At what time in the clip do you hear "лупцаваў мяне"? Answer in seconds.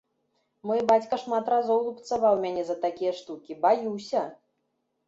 1.89-2.63